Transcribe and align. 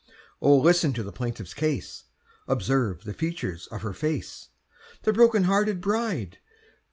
Oh, 0.41 0.57
listen 0.57 0.93
to 0.93 1.03
the 1.03 1.11
plaintiff's 1.11 1.53
case: 1.53 2.05
Observe 2.47 3.03
the 3.03 3.13
features 3.13 3.67
of 3.67 3.83
her 3.83 3.93
face— 3.93 4.47
The 5.03 5.13
broken 5.13 5.43
hearted 5.43 5.79
bride! 5.79 6.39